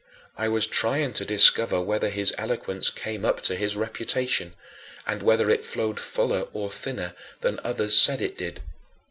[0.35, 4.55] I was trying to discover whether his eloquence came up to his reputation,
[5.05, 8.63] and whether it flowed fuller or thinner than others said it did.